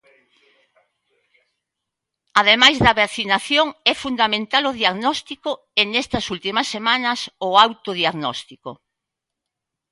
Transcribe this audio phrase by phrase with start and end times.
[2.41, 8.71] Ademais da vacinación, é fundamental o diagnóstico e nestas últimas semanas o autodiagnósitco.